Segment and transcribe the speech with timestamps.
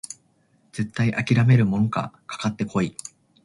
[0.71, 2.97] 絶対あきらめるもんかかかってこい！